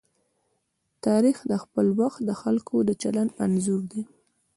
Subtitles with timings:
[1.05, 4.01] تاریخ د خپل وخت د خلکو د چلند انځور دی.